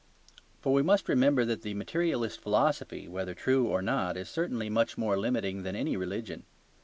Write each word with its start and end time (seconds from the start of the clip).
For 0.61 0.73
we 0.73 0.81
must 0.81 1.07
remember 1.07 1.45
that 1.45 1.61
the 1.61 1.75
materialist 1.75 2.41
philosophy 2.41 3.07
(whether 3.07 3.35
true 3.35 3.67
or 3.67 3.83
not) 3.83 4.17
is 4.17 4.29
certainly 4.31 4.67
much 4.67 4.97
more 4.97 5.15
limiting 5.15 5.61
than 5.61 5.75
any 5.75 5.95
religion. 5.95 6.43